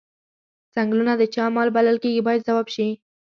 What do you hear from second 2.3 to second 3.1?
ځواب شي.